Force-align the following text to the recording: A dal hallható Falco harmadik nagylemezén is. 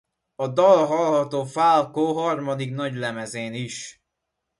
A 0.35 0.47
dal 0.47 0.85
hallható 0.85 1.43
Falco 1.43 2.13
harmadik 2.13 2.73
nagylemezén 2.73 3.53
is. 3.53 4.01